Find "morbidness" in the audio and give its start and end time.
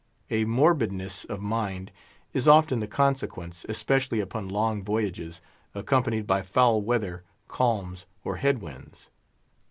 0.45-1.25